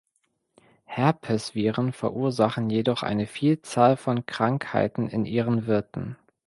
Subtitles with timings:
[0.85, 6.17] Herpesviren verursachen jedoch eine Vielzahl von Krankheiten in ihren Wirten.